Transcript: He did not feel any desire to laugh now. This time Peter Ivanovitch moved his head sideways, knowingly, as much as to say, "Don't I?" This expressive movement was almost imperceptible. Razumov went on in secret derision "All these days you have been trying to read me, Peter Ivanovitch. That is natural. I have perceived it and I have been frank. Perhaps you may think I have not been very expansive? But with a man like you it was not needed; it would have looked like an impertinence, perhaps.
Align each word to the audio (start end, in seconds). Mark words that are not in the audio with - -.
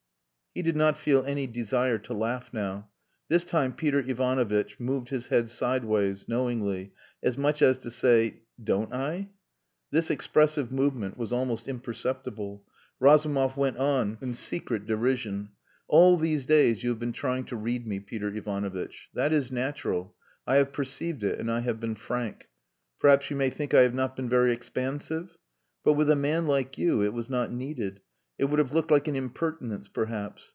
He 0.53 0.61
did 0.63 0.75
not 0.75 0.97
feel 0.97 1.23
any 1.23 1.47
desire 1.47 1.97
to 1.99 2.13
laugh 2.13 2.49
now. 2.53 2.89
This 3.29 3.45
time 3.45 3.71
Peter 3.71 3.99
Ivanovitch 3.99 4.81
moved 4.81 5.07
his 5.07 5.27
head 5.27 5.49
sideways, 5.49 6.27
knowingly, 6.27 6.91
as 7.23 7.37
much 7.37 7.61
as 7.61 7.77
to 7.77 7.89
say, 7.89 8.41
"Don't 8.61 8.93
I?" 8.93 9.29
This 9.91 10.09
expressive 10.09 10.69
movement 10.69 11.17
was 11.17 11.31
almost 11.31 11.69
imperceptible. 11.69 12.65
Razumov 12.99 13.55
went 13.55 13.77
on 13.77 14.17
in 14.19 14.33
secret 14.33 14.85
derision 14.85 15.51
"All 15.87 16.17
these 16.17 16.45
days 16.45 16.83
you 16.83 16.89
have 16.89 16.99
been 16.99 17.13
trying 17.13 17.45
to 17.45 17.55
read 17.55 17.87
me, 17.87 18.01
Peter 18.01 18.27
Ivanovitch. 18.35 19.07
That 19.13 19.31
is 19.31 19.53
natural. 19.53 20.17
I 20.45 20.57
have 20.57 20.73
perceived 20.73 21.23
it 21.23 21.39
and 21.39 21.49
I 21.49 21.61
have 21.61 21.79
been 21.79 21.95
frank. 21.95 22.49
Perhaps 22.99 23.29
you 23.29 23.37
may 23.37 23.51
think 23.51 23.73
I 23.73 23.83
have 23.83 23.93
not 23.93 24.17
been 24.17 24.27
very 24.27 24.51
expansive? 24.51 25.37
But 25.85 25.93
with 25.93 26.09
a 26.11 26.15
man 26.17 26.45
like 26.45 26.77
you 26.77 27.01
it 27.01 27.13
was 27.13 27.29
not 27.29 27.53
needed; 27.53 28.01
it 28.39 28.45
would 28.45 28.57
have 28.57 28.73
looked 28.73 28.89
like 28.89 29.07
an 29.07 29.15
impertinence, 29.15 29.87
perhaps. 29.87 30.49